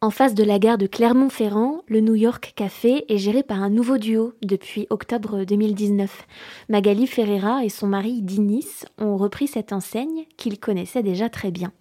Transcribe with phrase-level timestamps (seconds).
[0.00, 3.68] En face de la gare de Clermont-Ferrand, le New York Café est géré par un
[3.68, 6.24] nouveau duo depuis octobre 2019.
[6.68, 11.72] Magali Ferreira et son mari Dinis ont repris cette enseigne qu'ils connaissaient déjà très bien.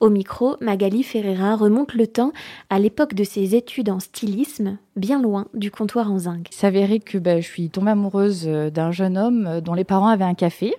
[0.00, 2.32] Au micro, Magali Ferreira remonte le temps
[2.70, 6.48] à l'époque de ses études en stylisme, bien loin du comptoir en zinc.
[6.50, 10.24] Il s'avérait que ben, je suis tombée amoureuse d'un jeune homme dont les parents avaient
[10.24, 10.74] un café.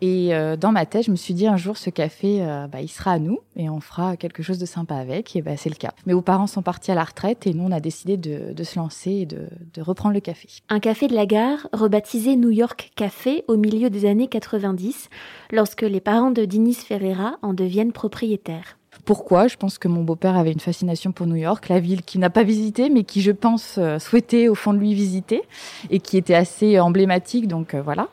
[0.00, 2.80] Et euh, dans ma tête, je me suis dit un jour, ce café, euh, bah,
[2.80, 5.36] il sera à nous et on fera quelque chose de sympa avec.
[5.36, 5.92] Et bah, c'est le cas.
[6.06, 8.78] Mes parents sont partis à la retraite et nous, on a décidé de, de se
[8.78, 10.48] lancer et de, de, reprendre le café.
[10.68, 15.08] Un café de la gare, rebaptisé New York Café au milieu des années 90,
[15.52, 18.78] lorsque les parents de Dinis Ferreira en deviennent propriétaires.
[19.04, 19.48] Pourquoi?
[19.48, 22.30] Je pense que mon beau-père avait une fascination pour New York, la ville qu'il n'a
[22.30, 25.42] pas visitée, mais qui, je pense, euh, souhaitait au fond de lui visiter
[25.90, 27.48] et qui était assez emblématique.
[27.48, 28.08] Donc voilà.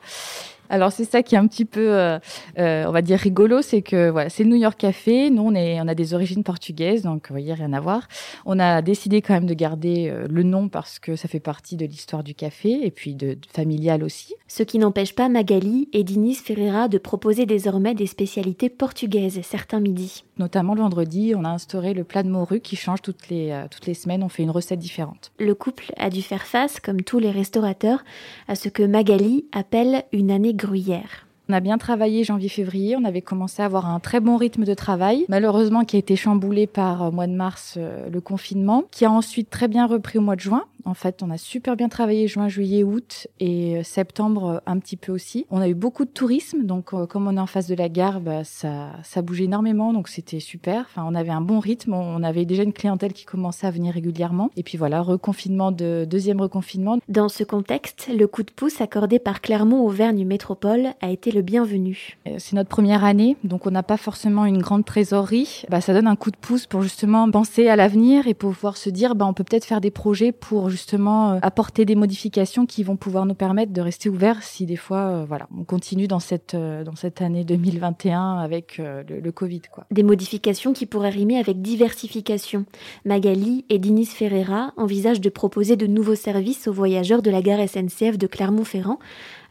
[0.72, 2.18] Alors c'est ça qui est un petit peu, euh,
[2.58, 5.30] euh, on va dire rigolo, c'est que voilà, c'est le New York Café.
[5.30, 8.08] Nous on est, on a des origines portugaises, donc vous voyez rien à voir.
[8.46, 11.76] On a décidé quand même de garder euh, le nom parce que ça fait partie
[11.76, 14.34] de l'histoire du café et puis de, de familial aussi.
[14.48, 19.82] Ce qui n'empêche pas Magali et Dinis Ferreira de proposer désormais des spécialités portugaises certains
[19.82, 20.24] midis.
[20.42, 23.86] Notamment le vendredi, on a instauré le plat de morue qui change toutes les toutes
[23.86, 24.24] les semaines.
[24.24, 25.32] On fait une recette différente.
[25.40, 28.04] Le couple a dû faire face, comme tous les restaurateurs,
[28.48, 31.28] à ce que Magali appelle une année gruyère.
[31.52, 34.74] On a bien travaillé janvier-février, on avait commencé à avoir un très bon rythme de
[34.74, 39.04] travail, malheureusement qui a été chamboulé par euh, mois de mars, euh, le confinement, qui
[39.04, 40.64] a ensuite très bien repris au mois de juin.
[40.86, 44.98] En fait, on a super bien travaillé juin, juillet, août et euh, septembre un petit
[44.98, 45.46] peu aussi.
[45.50, 48.22] On a eu beaucoup de tourisme, donc comme on est en face de la gare,
[48.22, 50.86] bah, ça, ça bougeait énormément, donc c'était super.
[50.90, 53.94] Enfin, on avait un bon rythme, on avait déjà une clientèle qui commençait à venir
[53.94, 54.50] régulièrement.
[54.56, 57.00] Et puis voilà, reconfinement de deuxième reconfinement.
[57.10, 62.18] Dans ce contexte, le coup de pouce accordé par Clermont-Auvergne Métropole a été le bienvenu.
[62.38, 65.64] C'est notre première année, donc on n'a pas forcément une grande trésorerie.
[65.70, 68.90] Bah, ça donne un coup de pouce pour justement penser à l'avenir et pouvoir se
[68.90, 72.84] dire, bah, on peut peut-être faire des projets pour justement euh, apporter des modifications qui
[72.84, 76.20] vont pouvoir nous permettre de rester ouverts si des fois, euh, voilà, on continue dans
[76.20, 79.86] cette euh, dans cette année 2021 avec le, Covid, quoi.
[79.92, 82.66] Des modifications qui pourraient rimer avec diversification.
[83.06, 87.68] Magali et Dinis Ferreira envisagent de proposer de nouveaux services aux voyageurs de la gare
[87.68, 89.00] SNCF de Clermont-Ferrand,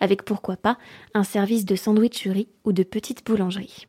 [0.00, 0.78] avec pourquoi pas
[1.14, 3.76] un service de sandwicherie ou de petite boulangerie.